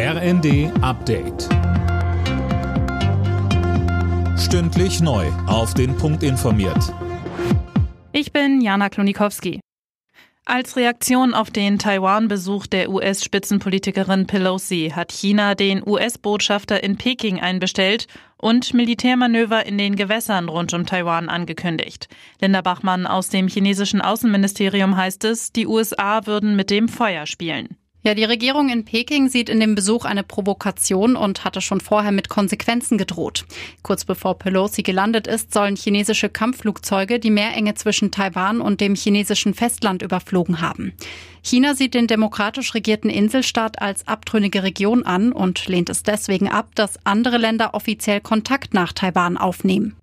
RND 0.00 0.70
Update. 0.80 1.48
Stündlich 4.38 5.00
neu. 5.00 5.26
Auf 5.48 5.74
den 5.74 5.96
Punkt 5.96 6.22
informiert. 6.22 6.94
Ich 8.12 8.32
bin 8.32 8.60
Jana 8.60 8.90
Klonikowski. 8.90 9.58
Als 10.44 10.76
Reaktion 10.76 11.34
auf 11.34 11.50
den 11.50 11.80
Taiwan-Besuch 11.80 12.68
der 12.68 12.90
US-Spitzenpolitikerin 12.90 14.28
Pelosi 14.28 14.92
hat 14.94 15.10
China 15.10 15.56
den 15.56 15.82
US-Botschafter 15.84 16.80
in 16.80 16.96
Peking 16.96 17.40
einbestellt 17.40 18.06
und 18.36 18.74
Militärmanöver 18.74 19.66
in 19.66 19.78
den 19.78 19.96
Gewässern 19.96 20.48
rund 20.48 20.72
um 20.74 20.86
Taiwan 20.86 21.28
angekündigt. 21.28 22.06
Linda 22.40 22.60
Bachmann 22.60 23.04
aus 23.04 23.30
dem 23.30 23.48
chinesischen 23.48 24.00
Außenministerium 24.00 24.96
heißt 24.96 25.24
es, 25.24 25.50
die 25.50 25.66
USA 25.66 26.24
würden 26.26 26.54
mit 26.54 26.70
dem 26.70 26.88
Feuer 26.88 27.26
spielen. 27.26 27.76
Ja, 28.04 28.14
die 28.14 28.24
Regierung 28.24 28.68
in 28.68 28.84
Peking 28.84 29.28
sieht 29.28 29.48
in 29.48 29.58
dem 29.58 29.74
Besuch 29.74 30.04
eine 30.04 30.22
Provokation 30.22 31.16
und 31.16 31.44
hatte 31.44 31.60
schon 31.60 31.80
vorher 31.80 32.12
mit 32.12 32.28
Konsequenzen 32.28 32.96
gedroht. 32.96 33.44
Kurz 33.82 34.04
bevor 34.04 34.38
Pelosi 34.38 34.84
gelandet 34.84 35.26
ist, 35.26 35.52
sollen 35.52 35.74
chinesische 35.74 36.28
Kampfflugzeuge 36.28 37.18
die 37.18 37.32
Meerenge 37.32 37.74
zwischen 37.74 38.12
Taiwan 38.12 38.60
und 38.60 38.80
dem 38.80 38.94
chinesischen 38.94 39.52
Festland 39.52 40.02
überflogen 40.02 40.60
haben. 40.60 40.92
China 41.42 41.74
sieht 41.74 41.94
den 41.94 42.06
demokratisch 42.06 42.72
regierten 42.74 43.10
Inselstaat 43.10 43.82
als 43.82 44.06
abtrünnige 44.06 44.62
Region 44.62 45.04
an 45.04 45.32
und 45.32 45.66
lehnt 45.66 45.90
es 45.90 46.04
deswegen 46.04 46.48
ab, 46.48 46.68
dass 46.76 47.04
andere 47.04 47.36
Länder 47.36 47.74
offiziell 47.74 48.20
Kontakt 48.20 48.74
nach 48.74 48.92
Taiwan 48.92 49.36
aufnehmen. 49.36 49.96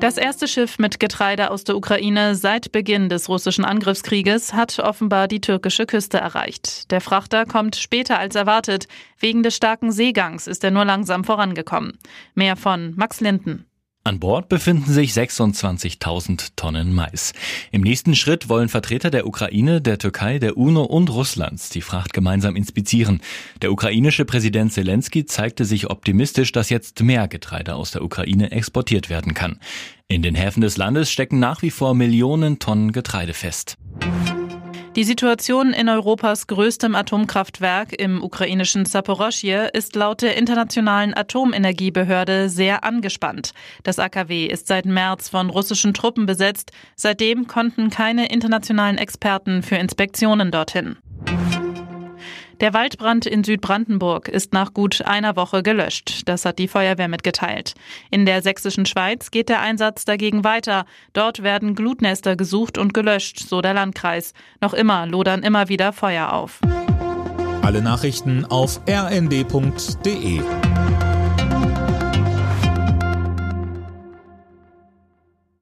Das 0.00 0.18
erste 0.18 0.46
Schiff 0.46 0.78
mit 0.78 1.00
Getreide 1.00 1.50
aus 1.50 1.64
der 1.64 1.76
Ukraine 1.76 2.34
seit 2.34 2.70
Beginn 2.70 3.08
des 3.08 3.30
russischen 3.30 3.64
Angriffskrieges 3.64 4.52
hat 4.52 4.78
offenbar 4.78 5.26
die 5.26 5.40
türkische 5.40 5.86
Küste 5.86 6.18
erreicht. 6.18 6.90
Der 6.90 7.00
Frachter 7.00 7.46
kommt 7.46 7.76
später 7.76 8.18
als 8.18 8.34
erwartet. 8.34 8.88
Wegen 9.18 9.42
des 9.42 9.56
starken 9.56 9.90
Seegangs 9.92 10.46
ist 10.46 10.62
er 10.64 10.70
nur 10.70 10.84
langsam 10.84 11.24
vorangekommen. 11.24 11.98
Mehr 12.34 12.56
von 12.56 12.94
Max 12.94 13.20
Linden. 13.20 13.64
An 14.06 14.20
Bord 14.20 14.48
befinden 14.48 14.92
sich 14.92 15.10
26.000 15.10 16.50
Tonnen 16.54 16.94
Mais. 16.94 17.32
Im 17.72 17.80
nächsten 17.80 18.14
Schritt 18.14 18.48
wollen 18.48 18.68
Vertreter 18.68 19.10
der 19.10 19.26
Ukraine, 19.26 19.80
der 19.80 19.98
Türkei, 19.98 20.38
der 20.38 20.56
UNO 20.56 20.84
und 20.84 21.10
Russlands 21.10 21.70
die 21.70 21.80
Fracht 21.80 22.12
gemeinsam 22.12 22.54
inspizieren. 22.54 23.20
Der 23.62 23.72
ukrainische 23.72 24.24
Präsident 24.24 24.72
Zelensky 24.72 25.26
zeigte 25.26 25.64
sich 25.64 25.90
optimistisch, 25.90 26.52
dass 26.52 26.70
jetzt 26.70 27.02
mehr 27.02 27.26
Getreide 27.26 27.74
aus 27.74 27.90
der 27.90 28.04
Ukraine 28.04 28.52
exportiert 28.52 29.10
werden 29.10 29.34
kann. 29.34 29.58
In 30.06 30.22
den 30.22 30.36
Häfen 30.36 30.60
des 30.60 30.76
Landes 30.76 31.10
stecken 31.10 31.40
nach 31.40 31.62
wie 31.62 31.72
vor 31.72 31.92
Millionen 31.92 32.60
Tonnen 32.60 32.92
Getreide 32.92 33.34
fest. 33.34 33.76
Die 34.96 35.04
Situation 35.04 35.74
in 35.74 35.90
Europas 35.90 36.46
größtem 36.46 36.94
Atomkraftwerk 36.94 37.92
im 37.92 38.22
ukrainischen 38.22 38.86
Saporoschje 38.86 39.68
ist 39.74 39.94
laut 39.94 40.22
der 40.22 40.38
Internationalen 40.38 41.14
Atomenergiebehörde 41.14 42.48
sehr 42.48 42.82
angespannt. 42.82 43.52
Das 43.82 43.98
AKW 43.98 44.46
ist 44.46 44.68
seit 44.68 44.86
März 44.86 45.28
von 45.28 45.50
russischen 45.50 45.92
Truppen 45.92 46.24
besetzt. 46.24 46.72
Seitdem 46.94 47.46
konnten 47.46 47.90
keine 47.90 48.30
internationalen 48.30 48.96
Experten 48.96 49.62
für 49.62 49.76
Inspektionen 49.76 50.50
dorthin. 50.50 50.96
Der 52.60 52.72
Waldbrand 52.72 53.26
in 53.26 53.44
Südbrandenburg 53.44 54.28
ist 54.28 54.54
nach 54.54 54.72
gut 54.72 55.02
einer 55.02 55.36
Woche 55.36 55.62
gelöscht. 55.62 56.22
Das 56.24 56.46
hat 56.46 56.58
die 56.58 56.68
Feuerwehr 56.68 57.08
mitgeteilt. 57.08 57.74
In 58.10 58.24
der 58.24 58.40
sächsischen 58.40 58.86
Schweiz 58.86 59.30
geht 59.30 59.50
der 59.50 59.60
Einsatz 59.60 60.06
dagegen 60.06 60.42
weiter. 60.42 60.86
Dort 61.12 61.42
werden 61.42 61.74
Glutnester 61.74 62.34
gesucht 62.34 62.78
und 62.78 62.94
gelöscht, 62.94 63.40
so 63.40 63.60
der 63.60 63.74
Landkreis. 63.74 64.32
Noch 64.62 64.72
immer 64.72 65.06
lodern 65.06 65.42
immer 65.42 65.68
wieder 65.68 65.92
Feuer 65.92 66.32
auf. 66.32 66.60
Alle 67.60 67.82
Nachrichten 67.82 68.46
auf 68.46 68.80
rnd.de 68.88 70.40